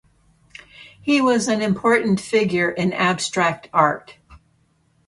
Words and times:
He 0.99 1.21
was 1.21 1.47
an 1.47 1.61
important 1.61 2.19
figure 2.19 2.71
in 2.71 2.91
abstract 2.91 3.69
art. 3.71 4.17